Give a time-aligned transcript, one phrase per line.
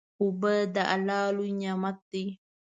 [0.21, 2.25] اوبه د الله لوی نعمت دی.